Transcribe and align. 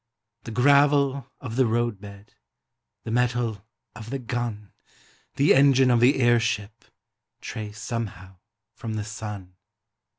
The 0.45 0.49
gravel 0.49 1.29
of 1.39 1.57
the 1.57 1.67
roadbed, 1.67 2.33
The 3.03 3.11
metal 3.11 3.63
of 3.93 4.09
the 4.09 4.17
gun, 4.17 4.73
The 5.35 5.53
engine 5.53 5.91
of 5.91 5.99
the 5.99 6.19
airship 6.19 6.85
Trace 7.39 7.79
somehow 7.79 8.37
from 8.73 8.95
the 8.95 9.03
sun. 9.03 9.57